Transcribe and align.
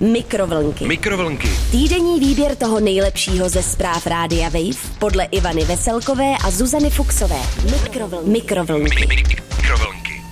Mikrovlnky. 0.00 0.86
Mikrovlnky. 0.86 1.48
Týdenní 1.70 2.20
výběr 2.20 2.56
toho 2.56 2.80
nejlepšího 2.80 3.48
ze 3.48 3.62
zpráv 3.62 4.06
Rádia 4.06 4.48
Wave 4.48 4.96
podle 4.98 5.24
Ivany 5.24 5.64
Veselkové 5.64 6.34
a 6.44 6.50
Zuzany 6.50 6.90
Fuxové. 6.90 7.36
Mikrovlnky. 7.82 8.30
Mikrovlnky. 8.30 9.06
Mikrovlnky. 9.06 10.22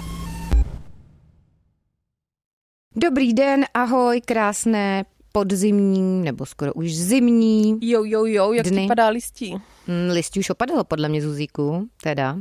Dobrý 2.97 3.35
den, 3.35 3.65
ahoj, 3.75 4.21
krásné 4.25 5.05
podzimní, 5.33 6.23
nebo 6.23 6.47
skoro 6.47 6.75
už 6.75 6.95
zimní. 6.97 7.79
Jo, 7.81 8.05
jo, 8.05 8.25
jo, 8.25 8.53
jak 8.53 8.67
Dny. 8.67 8.83
ti 8.83 8.89
padá 8.89 9.09
listí? 9.09 9.55
Mm, 9.87 10.11
Listí 10.13 10.41
už 10.41 10.51
opadalo 10.51 10.85
podle 10.85 11.09
mě 11.09 11.23
Zuzíku, 11.23 11.89
teda. 12.03 12.37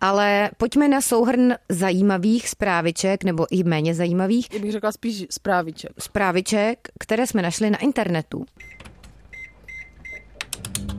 Ale 0.00 0.50
pojďme 0.56 0.88
na 0.88 1.00
souhrn 1.00 1.54
zajímavých 1.68 2.48
zpráviček, 2.48 3.24
nebo 3.24 3.46
i 3.50 3.64
méně 3.64 3.94
zajímavých 3.94 4.48
Já 4.54 4.58
bych 4.60 4.72
řekla 4.72 4.92
spíš 4.92 5.26
zpráviček. 5.30 5.90
zpráviček, 5.98 6.88
které 7.00 7.26
jsme 7.26 7.42
našli 7.42 7.70
na 7.70 7.78
internetu. 7.78 8.44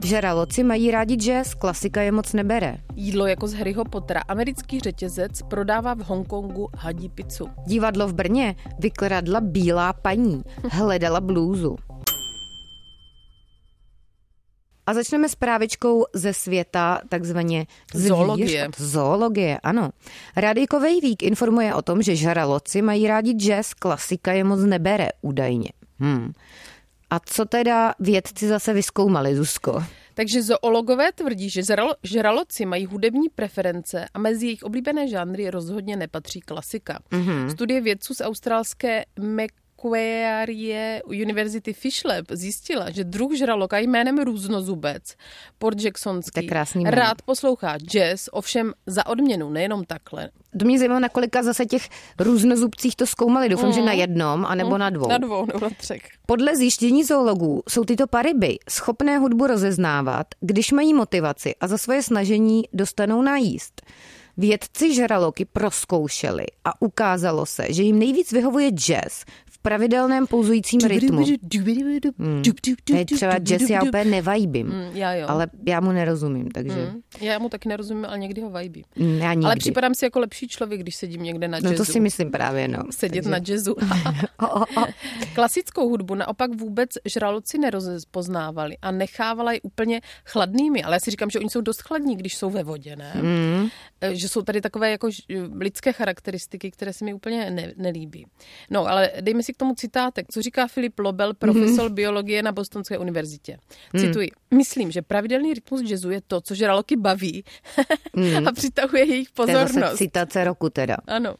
Žraloci 0.04 0.64
mají 0.64 0.92
rádi 0.92 1.16
jazz, 1.16 1.54
klasika 1.54 2.02
je 2.02 2.12
moc 2.12 2.34
nebere. 2.34 2.78
Jídlo 2.96 3.28
jako 3.28 3.48
z 3.48 3.54
Harryho 3.54 3.86
Pottera. 3.86 4.22
Americký 4.28 4.80
řetězec 4.80 5.42
prodává 5.42 5.94
v 5.94 6.00
Hongkongu 6.00 6.70
hadí 6.78 7.10
pizzu. 7.10 7.48
Divadlo 7.66 8.08
v 8.08 8.14
Brně 8.14 8.56
vykradla 8.80 9.42
bílá 9.42 9.94
paní, 9.94 10.44
hledala 10.72 11.22
blůzu. 11.22 11.76
A 14.92 14.94
začneme 14.94 15.30
s 15.30 15.36
právičkou 15.36 16.06
ze 16.14 16.34
světa 16.34 17.02
takzvaně. 17.10 17.66
Zoologie. 17.94 18.70
Zoologie, 18.78 19.60
ano. 19.64 19.90
Rádijko 20.36 20.80
Vejvík 20.80 21.24
informuje 21.24 21.76
o 21.76 21.82
tom, 21.82 22.02
že 22.02 22.16
žraloci 22.16 22.82
mají 22.82 23.08
rádi 23.08 23.34
jazz, 23.34 23.74
klasika 23.74 24.32
je 24.34 24.44
moc 24.44 24.60
nebere, 24.60 25.10
údajně. 25.22 25.70
Hmm. 26.00 26.32
A 27.10 27.20
co 27.20 27.46
teda 27.46 27.94
vědci 28.00 28.48
zase 28.48 28.74
vyskoumali, 28.74 29.36
Zuzko? 29.36 29.84
Takže 30.14 30.44
zoologové 30.44 31.12
tvrdí, 31.12 31.50
že 31.50 31.64
žralo, 31.64 31.96
žraloci 32.04 32.66
mají 32.66 32.86
hudební 32.86 33.30
preference 33.30 34.06
a 34.14 34.20
mezi 34.20 34.46
jejich 34.46 34.64
oblíbené 34.64 35.08
žánry 35.08 35.50
rozhodně 35.50 35.96
nepatří 35.96 36.40
klasika. 36.40 37.00
Mm-hmm. 37.12 37.48
Studie 37.48 37.82
vědců 37.82 38.14
z 38.14 38.22
australské 38.22 39.06
Macquarie 39.20 39.71
University 41.06 41.74
Fish 41.74 42.04
Lab 42.06 42.26
zjistila, 42.32 42.90
že 42.90 43.04
druh 43.04 43.34
žraloka 43.34 43.78
jménem 43.78 44.20
různozubec, 44.20 45.16
Port 45.58 45.82
Jacksonský, 45.82 46.48
krásný 46.48 46.84
jméno. 46.84 46.98
rád 46.98 47.22
poslouchá 47.22 47.78
jazz, 47.78 48.30
ovšem 48.32 48.74
za 48.86 49.06
odměnu, 49.06 49.50
nejenom 49.50 49.86
takhle. 49.86 50.30
To 50.60 50.66
mě 50.66 50.80
zajímalo, 50.80 51.00
na 51.00 51.10
kolika 51.10 51.44
zase 51.44 51.66
těch 51.66 51.90
různozubcích 52.20 52.96
to 52.96 53.06
zkoumali. 53.06 53.50
Doufám, 53.50 53.74
že 53.74 53.82
na 53.82 53.94
jednom, 53.94 54.46
anebo 54.46 54.78
na 54.78 54.90
dvou. 54.90 55.10
Na 55.10 55.18
dvou 55.18 55.46
nebo 55.46 55.60
na 55.60 55.70
třech. 55.70 56.02
Podle 56.26 56.56
zjištění 56.56 57.04
zoologů 57.04 57.64
jsou 57.70 57.84
tyto 57.84 58.08
paryby 58.08 58.58
schopné 58.70 59.18
hudbu 59.18 59.48
rozeznávat, 59.48 60.28
když 60.42 60.72
mají 60.72 60.94
motivaci 60.94 61.56
a 61.56 61.68
za 61.68 61.78
svoje 61.78 62.04
snažení 62.04 62.64
dostanou 62.74 63.22
najíst. 63.22 63.82
Vědci 64.38 64.94
žraloky 64.94 65.46
proskoušeli 65.46 66.46
a 66.66 66.82
ukázalo 66.82 67.46
se, 67.46 67.74
že 67.74 67.84
jim 67.84 68.00
nejvíc 68.00 68.32
vyhovuje 68.32 68.70
jazz 68.70 69.26
pravidelném 69.62 70.28
pouzujícím 70.28 70.80
rytmu. 70.88 71.26
Hmm. 72.20 72.44
Tady 72.92 73.06
třeba 73.06 73.38
jazz 73.40 73.70
já 73.70 73.84
úplně 73.84 74.06
nevajbím, 74.06 74.68
Mm, 74.68 74.90
já 74.94 75.14
jo. 75.14 75.26
ale 75.30 75.48
já 75.68 75.80
mu 75.80 75.92
nerozumím, 75.92 76.52
takže 76.52 76.72
Mm, 76.94 77.02
Já 77.22 77.40
mu 77.40 77.50
taky 77.50 77.70
nerozumím, 77.70 78.06
ale 78.06 78.20
někdy 78.20 78.42
ho 78.42 78.50
vajbí. 78.50 78.86
mm, 78.96 79.18
já 79.18 79.34
nikdy. 79.34 79.46
Ale 79.46 79.56
připadám 79.56 79.96
si 79.96 80.06
jako 80.06 80.20
lepší 80.20 80.48
člověk, 80.48 80.82
když 80.82 80.96
sedím 80.96 81.24
někde 81.24 81.48
na 81.48 81.60
No 81.64 81.70
jazzu. 81.72 81.86
to 81.86 81.92
si 81.92 82.00
myslím 82.00 82.32
právě, 82.32 82.68
no. 82.68 82.84
Sedět 82.92 83.24
Takže- 83.24 83.30
na 83.30 83.38
jazzu. 83.48 83.76
Klasickou 85.36 85.90
hudbu 85.90 86.16
naopak 86.16 86.52
vůbec 86.56 86.90
žraloci 87.06 87.58
nerozpoznávali 87.58 88.78
a 88.82 88.92
nechávala 88.92 89.52
ji 89.54 89.62
úplně 89.62 90.02
chladnými. 90.26 90.84
Ale 90.84 90.96
já 90.96 91.00
si 91.00 91.12
říkám, 91.12 91.30
že 91.30 91.40
oni 91.40 91.50
jsou 91.50 91.62
dost 91.62 91.82
chladní, 91.82 92.16
když 92.16 92.36
jsou 92.38 92.50
ve 92.50 92.64
vodě, 92.64 92.96
ne? 92.96 93.14
Mm. 93.22 93.68
Že 94.12 94.30
jsou 94.30 94.42
tady 94.42 94.62
takové 94.62 94.92
jako 94.92 95.10
lidské 95.60 95.94
charakteristiky, 95.94 96.72
které 96.72 96.94
se 96.94 97.06
mi 97.06 97.14
úplně 97.14 97.52
ne, 97.52 97.74
nelíbí. 97.78 98.26
No, 98.70 98.88
ale 98.88 99.12
dejme 99.22 99.44
si 99.44 99.51
k 99.54 99.58
tomu 99.58 99.76
citátek. 99.76 100.26
Co 100.32 100.42
říká 100.42 100.68
Filip 100.68 101.00
Lobel, 101.00 101.34
profesor 101.34 101.86
Mhm. 101.86 101.96
biologie 101.96 102.44
na 102.44 102.52
Bostonské 102.52 102.98
univerzitě. 102.98 103.58
Cituji. 104.00 104.30
Myslím, 104.54 104.92
že 104.92 105.02
pravidelný 105.02 105.54
rytmus 105.54 105.82
jazzu 105.90 106.10
je 106.10 106.22
to, 106.28 106.42
co 106.42 106.56
žraloky 106.56 106.96
baví 106.96 107.44
a 108.48 108.52
přitahuje 108.52 109.06
jejich 109.06 109.28
Mhm. 109.30 109.36
To 109.46 109.50
je 109.52 109.56
zase 109.56 109.66
pozornost. 109.74 109.98
citace 109.98 110.44
roku 110.44 110.70
teda. 110.70 110.98
Ano. 111.08 111.36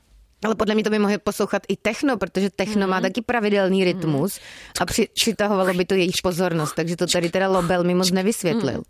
Ale 0.46 0.56
podle 0.56 0.76
mě 0.76 0.84
to 0.84 0.90
by 0.90 1.00
mohli 1.00 1.18
poslouchat 1.18 1.64
i 1.68 1.76
techno, 1.76 2.18
protože 2.18 2.50
techno 2.50 2.88
má 2.88 3.02
taky 3.02 3.22
pravidelný 3.22 3.84
rytmus 3.84 4.40
a 4.82 4.86
při, 4.86 5.08
přitahovalo 5.14 5.74
by 5.74 5.86
to 5.86 5.94
jejich 5.94 6.16
pozornost, 6.24 6.74
takže 6.76 6.96
to 6.96 7.08
tady 7.08 7.30
teda 7.30 7.50
Lobel 7.50 7.84
mi 7.84 7.96
moc 7.96 8.12
nevysvětlil. 8.12 8.84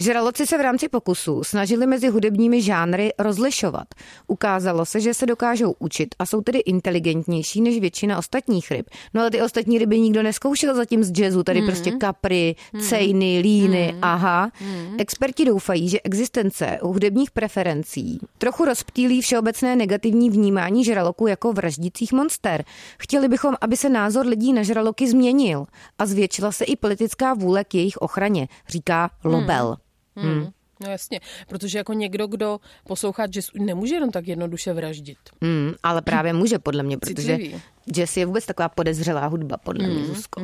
Žraloci 0.00 0.46
se 0.46 0.58
v 0.58 0.60
rámci 0.60 0.88
pokusu 0.88 1.44
snažili 1.44 1.86
mezi 1.86 2.08
hudebními 2.08 2.62
žánry 2.62 3.12
rozlišovat. 3.18 3.84
Ukázalo 4.26 4.86
se, 4.86 5.00
že 5.00 5.14
se 5.14 5.26
dokážou 5.26 5.74
učit 5.78 6.14
a 6.18 6.26
jsou 6.26 6.40
tedy 6.40 6.58
inteligentnější 6.58 7.60
než 7.60 7.80
většina 7.80 8.18
ostatních 8.18 8.70
ryb. 8.70 8.86
No 9.14 9.20
ale 9.20 9.30
ty 9.30 9.42
ostatní 9.42 9.78
ryby 9.78 10.00
nikdo 10.00 10.22
neskoušel 10.22 10.74
zatím 10.74 11.04
z 11.04 11.18
jazzu, 11.18 11.42
tady 11.42 11.62
prostě 11.62 11.90
kapry, 11.90 12.56
cejny, 12.80 13.40
líny, 13.42 13.94
aha. 14.02 14.50
Experti 14.98 15.44
doufají, 15.44 15.88
že 15.88 16.00
existence 16.04 16.78
hudebních 16.82 17.30
preferencí 17.30 18.18
trochu 18.38 18.64
rozptýlí 18.64 19.20
všeobecné 19.20 19.76
negativní 19.76 20.30
vnímání 20.30 20.84
žraloků 20.92 21.26
jako 21.26 21.52
vraždících 21.52 22.12
monster. 22.12 22.64
Chtěli 22.98 23.28
bychom, 23.28 23.54
aby 23.60 23.76
se 23.76 23.88
názor 23.88 24.26
lidí 24.26 24.52
na 24.52 24.62
žraloky 24.62 25.08
změnil 25.08 25.66
a 25.98 26.06
zvětšila 26.06 26.52
se 26.52 26.64
i 26.64 26.76
politická 26.76 27.34
vůle 27.34 27.64
k 27.64 27.74
jejich 27.74 27.96
ochraně, 27.96 28.48
říká 28.68 29.10
Lobel. 29.24 29.76
Hmm. 30.16 30.46
No 30.82 30.90
jasně, 30.90 31.20
protože 31.48 31.78
jako 31.78 31.92
někdo, 31.92 32.26
kdo 32.26 32.60
poslouchá 32.86 33.26
jazz, 33.26 33.50
nemůže 33.54 33.94
jenom 33.94 34.10
tak 34.10 34.28
jednoduše 34.28 34.72
vraždit. 34.72 35.18
Mm, 35.40 35.72
ale 35.82 36.02
právě 36.02 36.32
může, 36.32 36.58
podle 36.58 36.82
mě, 36.82 36.98
protože 36.98 37.36
Citlivý. 37.36 37.62
jazz 37.92 38.16
je 38.16 38.26
vůbec 38.26 38.46
taková 38.46 38.68
podezřelá 38.68 39.26
hudba, 39.26 39.56
podle 39.56 39.86
mě, 39.86 40.04
Zuzko. 40.04 40.42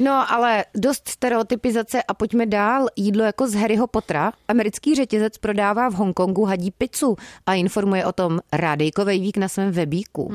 No, 0.00 0.32
ale 0.32 0.64
dost 0.74 1.08
stereotypizace 1.08 2.02
a 2.02 2.14
pojďme 2.14 2.46
dál. 2.46 2.86
Jídlo 2.96 3.24
jako 3.24 3.48
z 3.48 3.54
Harryho 3.54 3.86
Pottera. 3.86 4.32
Americký 4.48 4.94
řetězec 4.94 5.38
prodává 5.38 5.88
v 5.90 5.94
Hongkongu 5.94 6.44
hadí 6.44 6.70
pizzu 6.70 7.16
a 7.46 7.54
informuje 7.54 8.06
o 8.06 8.12
tom 8.12 8.40
Rádejkovej 8.52 9.20
vík 9.20 9.36
na 9.36 9.48
svém 9.48 9.70
webíku. 9.70 10.32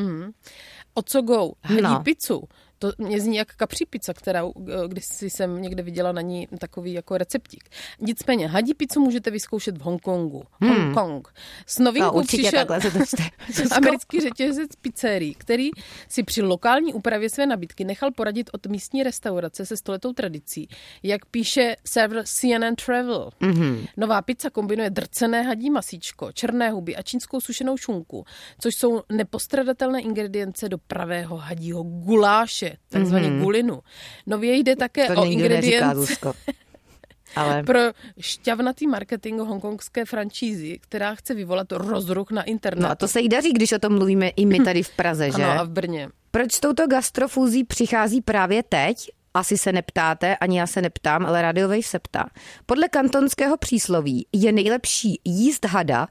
O 0.94 1.02
co 1.02 1.22
go? 1.22 1.52
Hadí 1.64 1.82
no. 1.82 2.04
pizzu. 2.04 2.44
To 2.80 2.92
mě 2.98 3.22
zní 3.22 3.38
jak 3.38 3.56
kapří 3.56 3.86
pizza, 3.86 4.14
která, 4.14 4.46
eh, 4.46 4.88
když 4.88 5.06
jsem 5.22 5.62
někde 5.62 5.84
viděla 5.84 6.12
na 6.12 6.22
ní 6.22 6.48
takový 6.60 6.94
jako 6.94 7.18
receptík. 7.18 7.70
Nicméně, 8.00 8.48
hadí 8.48 8.74
pizzu 8.74 9.00
můžete 9.00 9.32
vyzkoušet 9.32 9.78
v 9.78 9.82
Hongkongu. 9.82 10.44
Hongkong. 10.62 11.34
S 11.66 11.80
novinkou 11.80 12.18
No, 12.18 12.24
přišel 12.24 12.66
americký 13.72 14.20
řetězec 14.20 14.76
pizzerií, 14.82 15.36
který 15.36 15.70
si 16.10 16.24
při 16.24 16.42
lokální 16.42 16.94
úpravě 16.94 17.30
své 17.30 17.46
nabídky 17.46 17.86
nechal 17.86 18.12
poradit 18.12 18.50
od 18.54 18.66
místní 18.66 19.04
restaurace 19.04 19.66
se 19.66 19.78
stoletou 19.78 20.14
tradicí. 20.14 20.68
Jak 21.04 21.26
píše 21.26 21.76
server 21.86 22.24
CNN 22.26 22.76
Travel. 22.86 23.30
Mm-hmm. 23.42 23.88
Nová 23.98 24.22
pizza 24.22 24.50
kombinuje 24.50 24.90
drcené 24.90 25.42
hadí 25.42 25.70
masíčko, 25.70 26.32
černé 26.32 26.70
huby 26.70 26.96
a 26.96 27.02
čínskou 27.02 27.42
sušenou 27.42 27.78
šunku, 27.78 28.26
což 28.60 28.76
jsou 28.76 29.02
nepostradatelné 29.12 30.02
ingredience 30.02 30.70
do 30.70 30.78
pravého 30.78 31.38
hadího 31.38 31.84
guláše, 31.84 32.67
takzvaně 32.90 33.30
mm-hmm. 33.30 33.42
gulinu. 33.42 33.80
Nově 34.26 34.56
jde 34.56 34.76
také 34.76 35.08
To 35.08 35.22
o 35.22 35.26
ingredience. 35.26 36.16
Ale 37.36 37.64
pro 37.66 37.80
šťavnatý 38.20 38.88
marketing 38.88 39.42
hongkongské 39.42 40.06
francízy, 40.06 40.80
která 40.82 41.16
chce 41.16 41.34
vyvolat 41.34 41.72
rozruch 41.72 42.32
na 42.32 42.44
internetu. 42.44 42.84
no 42.84 42.92
a 42.92 42.96
to 42.96 43.08
se 43.08 43.22
jí 43.22 43.30
daří, 43.30 43.54
když 43.54 43.72
o 43.72 43.80
tom 43.80 43.94
mluvíme 43.94 44.28
i 44.30 44.46
my 44.46 44.60
tady 44.60 44.84
v 44.84 44.90
Praze, 44.90 45.32
že? 45.38 45.44
Ano, 45.44 45.60
a 45.60 45.64
v 45.64 45.70
Brně. 45.70 46.10
Proč 46.32 46.54
s 46.54 46.60
touto 46.60 46.88
gastrofúzí 46.88 47.64
přichází 47.64 48.22
právě 48.22 48.64
teď? 48.64 49.10
Asi 49.34 49.58
se 49.58 49.72
neptáte, 49.72 50.38
ani 50.38 50.60
já 50.60 50.68
se 50.68 50.82
neptám, 50.82 51.26
ale 51.26 51.42
Radio 51.42 51.68
Wave 51.68 51.84
se 51.84 52.00
ptá. 52.00 52.30
Podle 52.66 52.90
kantonského 52.90 53.58
přísloví 53.58 54.28
je 54.34 54.52
nejlepší 54.52 55.22
jíst 55.26 55.66
hada, 55.66 56.08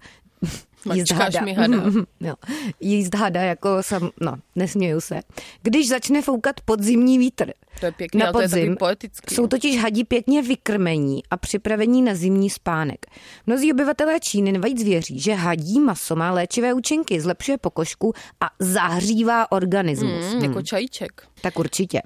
Mi 0.86 1.52
hada. 1.52 1.82
jo, 2.20 2.34
jíst 2.80 3.14
hada 3.14 3.40
jako 3.40 3.68
sam, 3.80 4.10
no, 4.20 4.34
nesměju 4.56 5.00
se. 5.00 5.20
Když 5.62 5.88
začne 5.88 6.22
foukat 6.22 6.60
podzimní 6.60 7.18
vítr. 7.18 7.52
To 7.80 7.86
je 7.86 7.92
pěkný, 7.92 8.18
na 8.18 8.26
ale 8.26 8.32
to 8.32 8.40
je 8.40 8.48
podzim 8.48 8.76
poetický. 8.76 9.34
jsou 9.34 9.46
totiž 9.46 9.78
hadí 9.82 10.04
pěkně 10.04 10.42
vykrmení 10.42 11.22
a 11.30 11.36
připravení 11.36 12.02
na 12.02 12.14
zimní 12.14 12.50
spánek. 12.50 13.06
Mnozí 13.46 13.72
obyvatelé 13.72 14.20
Číny 14.20 14.52
navíc 14.52 14.82
věří, 14.82 15.20
že 15.20 15.34
hadí 15.34 15.80
maso 15.80 16.16
má 16.16 16.32
léčivé 16.32 16.74
účinky, 16.74 17.20
zlepšuje 17.20 17.58
pokožku 17.58 18.12
a 18.40 18.50
zahřívá 18.58 19.52
organismus. 19.52 20.34
Mm, 20.34 20.44
jako 20.44 20.62
čajíček. 20.62 21.22
Tak 21.40 21.58
určitě. 21.58 22.02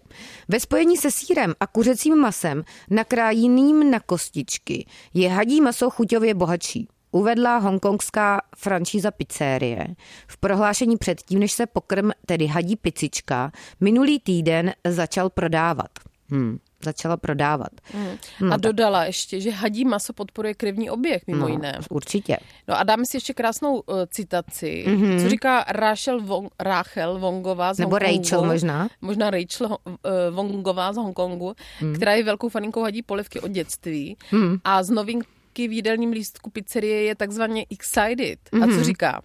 Ve 0.48 0.60
spojení 0.60 0.96
se 0.96 1.10
sírem 1.10 1.54
a 1.60 1.66
kuřecím 1.66 2.16
masem 2.16 2.62
nakrájeným 2.90 3.90
na 3.90 4.00
kostičky 4.00 4.86
je 5.14 5.28
hadí 5.28 5.60
maso 5.60 5.90
chuťově 5.90 6.34
bohatší. 6.34 6.88
Uvedla 7.10 7.58
hongkongská 7.58 8.40
franšíza 8.56 9.10
pizzerie 9.10 9.86
v 10.26 10.36
prohlášení 10.36 10.96
předtím, 10.96 11.38
než 11.38 11.52
se 11.52 11.66
pokrm, 11.66 12.10
tedy 12.26 12.46
hadí 12.46 12.76
picička, 12.76 13.52
minulý 13.80 14.20
týden 14.20 14.72
začal 14.84 15.30
prodávat. 15.30 15.90
Hmm 16.30 16.58
začala 16.84 17.16
prodávat. 17.16 17.68
Hmm. 17.92 18.18
No, 18.40 18.52
a 18.52 18.56
dodala 18.56 18.98
tak. 18.98 19.06
ještě, 19.06 19.40
že 19.40 19.50
hadí 19.50 19.84
maso 19.84 20.12
podporuje 20.12 20.54
krevní 20.54 20.90
oběh, 20.90 21.22
mimo 21.26 21.40
no, 21.40 21.48
jiné. 21.48 21.78
Určitě. 21.90 22.36
No 22.68 22.78
a 22.78 22.82
dáme 22.82 23.06
si 23.06 23.16
ještě 23.16 23.34
krásnou 23.34 23.74
uh, 23.74 23.96
citaci, 24.08 24.84
mm-hmm. 24.88 25.22
co 25.22 25.28
říká 25.28 25.64
Rachel, 25.68 26.20
Von, 26.20 26.48
Rachel 26.60 27.18
Vongová 27.18 27.74
z 27.74 27.78
Nebo 27.78 27.90
Hongkongu. 27.90 28.22
Rachel 28.22 28.44
možná. 28.44 28.88
Možná 29.00 29.30
Rachel 29.30 29.66
uh, 29.66 29.92
Vongová 30.30 30.92
z 30.92 30.96
Hongkongu, 30.96 31.54
mm. 31.80 31.94
která 31.94 32.14
je 32.14 32.24
velkou 32.24 32.48
faninkou 32.48 32.82
hadí 32.82 33.02
polivky 33.02 33.40
od 33.40 33.50
dětství. 33.50 34.16
Mm. 34.32 34.56
A 34.64 34.82
z 34.82 34.90
novin 34.90 35.22
hvězdky 35.50 35.68
v 35.68 35.72
jídelním 35.72 36.10
lístku 36.10 36.50
pizzerie 36.50 37.02
je 37.02 37.14
takzvaně 37.14 37.66
excited. 37.70 38.38
Mm-hmm. 38.52 38.62
A 38.62 38.66
co 38.66 38.72
mhm. 38.72 38.84
říká? 38.84 39.22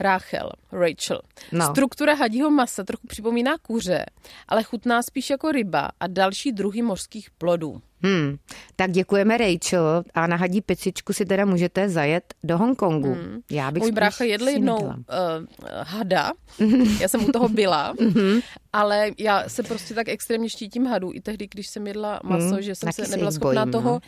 Rachel, 0.00 0.50
Rachel. 0.72 1.20
No. 1.52 1.70
Struktura 1.70 2.14
hadího 2.14 2.50
masa 2.50 2.84
trochu 2.84 3.06
připomíná 3.06 3.58
kuře, 3.58 4.04
ale 4.48 4.62
chutná 4.62 5.02
spíš 5.02 5.30
jako 5.30 5.52
ryba 5.52 5.90
a 6.00 6.06
další 6.06 6.52
druhy 6.52 6.82
mořských 6.82 7.30
plodů. 7.30 7.80
Hmm. 8.02 8.36
Tak 8.76 8.90
děkujeme 8.90 9.38
Rachel 9.38 10.04
a 10.14 10.26
na 10.26 10.36
hadí 10.36 10.60
pecičku 10.60 11.12
si 11.12 11.24
teda 11.24 11.44
můžete 11.44 11.88
zajet 11.88 12.34
do 12.44 12.58
Hongkongu. 12.58 13.14
Hmm. 13.14 13.40
Já 13.50 13.70
bych 13.70 13.82
Můj 13.82 13.92
brácha 13.92 14.24
jedl 14.24 14.48
jednou 14.48 14.78
uh, 14.78 14.92
hada, 15.82 16.32
já 17.00 17.08
jsem 17.08 17.24
u 17.24 17.32
toho 17.32 17.48
byla, 17.48 17.94
mhm. 18.00 18.40
ale 18.72 19.10
já 19.18 19.48
se 19.48 19.62
prostě 19.62 19.94
tak 19.94 20.08
extrémně 20.08 20.48
štítím 20.48 20.86
hadů 20.86 21.10
i 21.14 21.20
tehdy, 21.20 21.48
když 21.50 21.68
jsem 21.68 21.86
jedla 21.86 22.20
maso, 22.22 22.54
hmm. 22.54 22.62
že 22.62 22.74
jsem 22.74 22.86
Taky 22.86 23.04
se 23.04 23.10
nebyla 23.10 23.30
schopná 23.30 23.64
bojím, 23.64 23.72
toho 23.72 23.90
no 23.90 24.00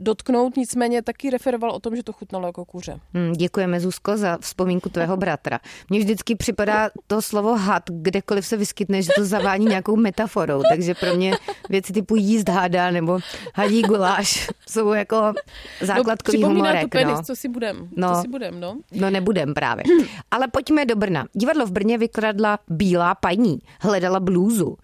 dotknout, 0.00 0.56
nicméně 0.56 1.02
taky 1.02 1.30
referoval 1.30 1.70
o 1.70 1.80
tom, 1.80 1.96
že 1.96 2.02
to 2.02 2.12
chutnalo 2.12 2.46
jako 2.46 2.64
kuře. 2.64 3.00
Hmm, 3.14 3.32
děkujeme, 3.32 3.80
Zuzko, 3.80 4.16
za 4.16 4.38
vzpomínku 4.40 4.88
tvého 4.88 5.16
bratra. 5.16 5.60
Mně 5.90 5.98
vždycky 5.98 6.34
připadá 6.34 6.90
to 7.06 7.22
slovo 7.22 7.56
had, 7.56 7.82
kdekoliv 7.90 8.46
se 8.46 8.56
vyskytne, 8.56 9.02
že 9.02 9.10
to 9.16 9.24
zavání 9.24 9.66
nějakou 9.66 9.96
metaforou, 9.96 10.62
takže 10.70 10.94
pro 10.94 11.14
mě 11.14 11.36
věci 11.68 11.92
typu 11.92 12.16
jíst 12.16 12.48
hada 12.48 12.90
nebo 12.90 13.18
hadí 13.54 13.82
guláš 13.82 14.48
jsou 14.68 14.92
jako 14.92 15.32
základkový 15.80 16.40
no, 16.40 16.48
humorek. 16.48 16.82
to 16.82 16.88
penis, 16.88 17.16
no. 17.16 17.22
co 17.22 17.36
si 17.36 17.48
budem, 17.48 17.88
no, 17.96 18.14
co 18.14 18.22
si 18.22 18.28
budem, 18.28 18.60
no. 18.60 18.76
No 18.92 19.10
nebudem 19.10 19.54
právě. 19.54 19.84
Ale 20.30 20.48
pojďme 20.48 20.86
do 20.86 20.96
Brna. 20.96 21.26
Divadlo 21.32 21.66
v 21.66 21.72
Brně 21.72 21.98
vykradla 21.98 22.58
bílá 22.68 23.14
paní, 23.14 23.58
hledala 23.80 24.20
blůzu. 24.20 24.76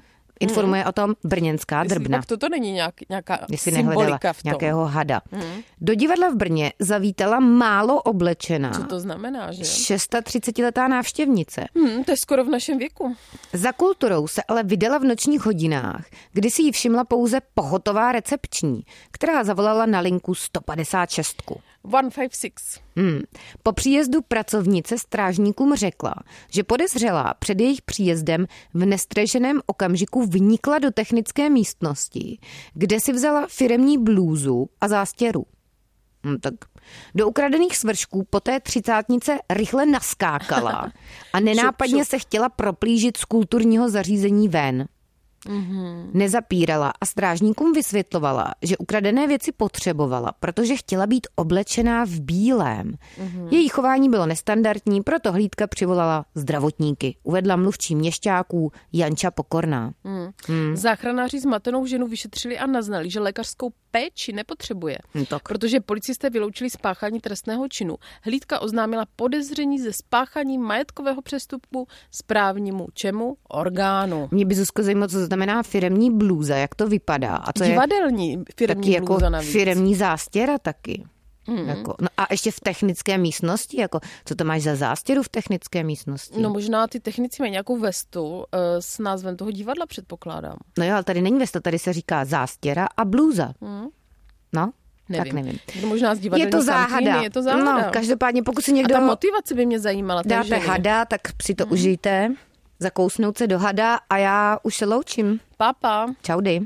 Informuje 0.49 0.82
mm. 0.82 0.88
o 0.88 0.93
tom 0.93 1.14
brněnská 1.25 1.82
Jestli 1.82 1.99
drbna. 1.99 2.19
Tak 2.19 2.26
toto 2.26 2.49
není 2.49 2.73
nějak, 2.73 2.94
nějaká 3.08 3.46
Jestli 3.50 3.73
symbolika 3.73 4.32
v 4.32 4.43
tom. 4.43 4.49
nějakého 4.49 4.87
hada. 4.87 5.20
Mm. 5.32 5.41
Do 5.81 5.94
divadla 5.94 6.29
v 6.29 6.35
Brně 6.35 6.73
zavítala 6.79 7.41
málo 7.41 8.02
oblečená. 8.02 8.70
Co 8.70 8.85
to 8.85 9.00
znamená, 9.00 9.52
že? 9.52 9.62
630-letá 9.62 10.88
návštěvnice. 10.88 11.64
Mm, 11.75 12.05
to 12.05 12.11
je 12.11 12.17
skoro 12.17 12.44
v 12.44 12.49
našem 12.49 12.79
věku. 12.79 13.17
Za 13.52 13.73
kulturou 13.73 14.26
se 14.29 14.43
ale 14.49 14.62
vydala 14.62 14.99
v 14.99 15.05
nočních 15.05 15.46
hodinách, 15.46 16.05
kdy 16.32 16.50
si 16.50 16.62
ji 16.62 16.73
všimla 16.73 17.05
pouze 17.05 17.41
pohotová 17.55 18.12
recepční, 18.12 18.82
která 19.11 19.44
zavolala 19.44 19.87
na 19.87 20.00
linku 20.00 20.35
156. 20.35 21.43
156. 21.89 22.81
Hmm. 22.97 23.21
Po 23.63 23.73
příjezdu 23.73 24.23
pracovnice 24.23 24.99
strážníkům 24.99 25.75
řekla, 25.75 26.15
že 26.51 26.65
podezřelá 26.65 27.35
před 27.39 27.61
jejich 27.61 27.83
příjezdem 27.83 28.47
v 28.75 28.87
nestreženém 28.87 29.61
okamžiku 29.67 30.27
vnikla 30.27 30.79
do 30.79 30.91
technické 30.91 31.51
místnosti, 31.51 32.39
kde 32.75 33.01
si 33.01 33.13
vzala 33.13 33.47
firemní 33.51 33.99
blůzu 33.99 34.69
a 34.81 34.89
zástěru. 34.89 35.47
Hmm, 36.25 36.39
tak 36.41 36.55
do 37.15 37.29
ukradených 37.29 37.77
svršků 37.77 38.27
po 38.31 38.41
té 38.41 38.61
třicátnice 38.61 39.39
rychle 39.51 39.87
naskákala 39.87 40.93
a 41.33 41.41
nenápadně 41.41 42.05
se 42.05 42.19
chtěla 42.19 42.49
proplížit 42.49 43.17
z 43.17 43.25
kulturního 43.25 43.91
zařízení 43.91 44.49
ven. 44.49 44.89
Mm-hmm. 45.46 46.11
Nezapírala 46.14 46.93
a 47.00 47.06
strážníkům 47.06 47.73
vysvětlovala, 47.73 48.55
že 48.62 48.76
ukradené 48.76 49.26
věci 49.26 49.52
potřebovala, 49.52 50.32
protože 50.41 50.76
chtěla 50.76 51.06
být 51.06 51.26
oblečená 51.37 52.05
v 52.05 52.20
bílém. 52.20 52.93
Mm-hmm. 52.93 53.49
Její 53.50 53.69
chování 53.69 54.11
bylo 54.11 54.26
nestandardní, 54.26 55.02
proto 55.02 55.32
hlídka 55.32 55.67
přivolala 55.67 56.25
zdravotníky, 56.35 57.17
uvedla 57.23 57.56
mluvčí 57.56 57.94
měšťáků 57.94 58.73
Janča 58.93 59.31
Pokorná. 59.31 59.93
Mm. 60.05 60.29
Mm. 60.49 60.76
Záchranáři 60.76 61.41
zmatenou 61.41 61.87
ženu 61.87 62.06
vyšetřili 62.06 62.58
a 62.58 62.67
naznali, 62.67 63.11
že 63.11 63.20
lékařskou 63.20 63.73
péči 63.91 64.32
nepotřebuje, 64.32 64.99
hm, 65.14 65.25
tak. 65.25 65.43
protože 65.49 65.81
policisté 65.81 66.31
vyloučili 66.31 66.70
spáchání 66.70 67.20
trestného 67.20 67.69
činu. 67.69 67.96
Hlídka 68.23 68.61
oznámila 68.61 69.05
podezření 69.17 69.79
ze 69.79 69.93
spáchání 69.93 70.58
majetkového 70.58 71.23
přestupku 71.23 71.87
správnímu 72.11 72.87
čemu? 72.94 73.37
Orgánu. 73.49 74.29
Mě 74.31 74.44
by 74.44 74.55
Zuzko 74.55 74.82
zajímalo, 74.82 75.08
co 75.08 75.20
znamená 75.35 75.63
firemní 75.63 76.11
blůza, 76.11 76.57
jak 76.57 76.75
to 76.75 76.87
vypadá. 76.87 77.37
A 77.37 77.53
co 77.53 77.65
Divadelní 77.65 78.33
je, 78.33 78.39
firemní 78.57 78.93
taky 78.93 79.01
blůza 79.01 79.15
jako 79.25 79.31
navíc. 79.31 79.53
firemní 79.53 79.95
zástěra 79.95 80.59
taky. 80.59 81.05
Mm. 81.49 81.69
Jako, 81.69 81.95
no 82.01 82.09
a 82.17 82.27
ještě 82.31 82.51
v 82.51 82.61
technické 82.61 83.19
místnosti, 83.19 83.81
jako, 83.81 84.01
co 84.25 84.35
to 84.35 84.45
máš 84.45 84.63
za 84.63 84.77
zástěru 84.77 85.23
v 85.23 85.29
technické 85.29 85.85
místnosti? 85.85 86.41
No 86.41 86.51
možná 86.51 86.87
ty 86.87 87.01
technici 87.01 87.43
mají 87.43 87.53
nějakou 87.53 87.79
vestu 87.79 88.23
uh, 88.23 88.43
s 88.81 88.99
názvem 88.99 89.37
toho 89.37 89.51
divadla, 89.51 89.87
předpokládám. 89.87 90.57
No 90.79 90.85
jo, 90.85 90.95
ale 90.95 91.05
tady 91.05 91.23
není 91.23 91.39
vesta, 91.39 91.61
tady 91.61 91.79
se 91.79 91.93
říká 91.93 92.25
zástěra 92.25 92.89
a 92.97 93.05
blůza. 93.05 93.53
Mm. 93.61 93.87
No, 94.53 94.73
Nevím. 95.09 95.25
Tak 95.25 95.33
nevím. 95.33 95.59
To 95.81 95.87
možná 95.87 96.15
z 96.15 96.25
je 96.37 96.47
to 96.47 96.63
záhada. 96.63 97.23
je 97.23 97.31
to 97.31 97.43
záhada. 97.43 97.87
No, 97.87 97.91
každopádně 97.93 98.43
pokud 98.43 98.65
si 98.65 98.73
někdo... 98.73 98.95
A 98.97 98.99
ta 98.99 99.07
motivace 99.07 99.55
by 99.55 99.67
mě 99.67 99.81
zajímala. 99.81 100.23
Dáte 100.27 100.57
hada, 100.57 101.05
tak 101.05 101.21
si 101.43 101.55
to 101.55 101.67
mm. 101.67 101.73
užijte, 101.73 102.35
zakousnout 102.81 103.38
se 103.38 103.47
do 103.47 103.59
hada 103.59 103.99
a 104.11 104.17
já 104.17 104.59
už 104.62 104.76
se 104.76 104.87
loučím. 104.87 105.41
Papa. 105.56 106.06
Čaudy. 106.23 106.61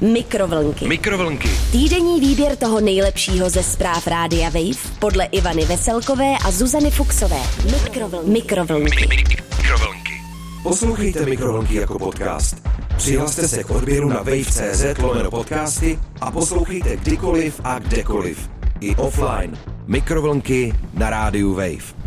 Mikrovlnky. 0.00 0.88
Mikrovlnky. 0.88 1.48
Týdenní 1.72 2.20
výběr 2.20 2.56
toho 2.56 2.80
nejlepšího 2.80 3.50
ze 3.50 3.62
zpráv 3.62 4.06
Rádia 4.06 4.48
Wave 4.48 4.96
podle 4.98 5.24
Ivany 5.24 5.64
Veselkové 5.64 6.34
a 6.44 6.50
Zuzany 6.50 6.90
Fuxové. 6.90 7.40
Mikrovlnky. 7.64 8.30
Mikrovlnky. 8.30 9.06
Mikrovlnky. 9.08 10.22
Poslouchejte 10.62 11.26
Mikrovlnky 11.26 11.74
jako 11.74 11.98
podcast. 11.98 12.68
Přihlaste 12.96 13.48
se 13.48 13.64
k 13.64 13.70
odběru 13.70 14.08
na 14.08 14.16
wave.cz 14.16 14.98
lomeno 14.98 15.30
podcasty 15.30 15.98
a 16.20 16.30
poslouchejte 16.30 16.96
kdykoliv 16.96 17.60
a 17.64 17.78
kdekoliv. 17.78 18.50
I 18.80 18.96
offline. 18.96 19.58
Mikrovlnky 19.86 20.74
na 20.94 21.10
rádiu 21.10 21.54
Wave. 21.54 21.99